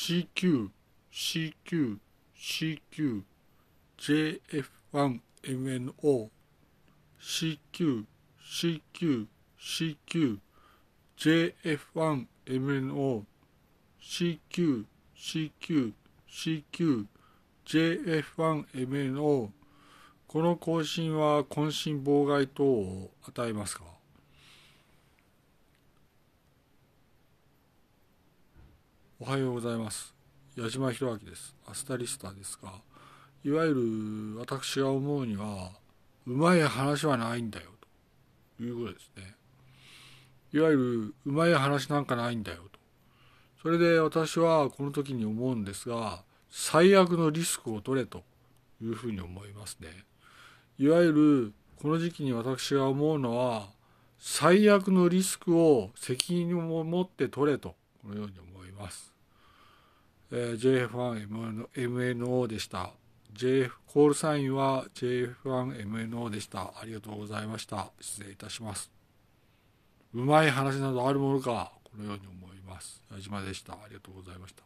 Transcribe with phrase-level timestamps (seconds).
[0.00, 0.70] CQ、
[1.12, 1.98] CQ、
[2.32, 3.24] CQ、
[3.98, 6.30] JF1MNO、
[7.20, 8.06] CQ、
[8.40, 9.26] CQ、
[9.58, 10.38] CQ、
[11.18, 13.26] JF1MNO、
[14.00, 14.84] CQ、
[15.16, 15.92] CQ、
[16.30, 17.06] CQ、
[17.66, 19.50] JF1MNO
[20.28, 23.97] この更新は渾身妨害等を与えますか
[29.20, 30.14] おはようございます。
[30.56, 31.52] 矢島弘明です。
[31.66, 32.70] アスタリスタですが
[33.42, 35.72] いわゆる私が思うには
[36.24, 37.66] うまい話はないんだよ
[38.56, 39.34] ということですね。
[40.52, 42.78] いわゆるうまい話なんかないんだよと。
[43.60, 48.22] それで私はこの時に思うんですが最悪のリスクを取れと
[48.80, 49.88] いうふうに思いますね。
[50.78, 53.66] いわゆるこの時期に私が思うのは
[54.20, 58.47] 最悪のリスクを責任を持って取れとこのように思います。
[58.78, 59.18] ます
[60.30, 62.90] えー、JF1MNO でした。
[63.32, 66.72] JF コールサインは JF1MNO でした。
[66.80, 67.90] ありがとうございました。
[68.00, 68.90] 失礼いたします。
[70.14, 73.02] うまい話などあるものかこのように思います。
[73.10, 73.72] 矢島でした。
[73.72, 74.62] ありがとうございました。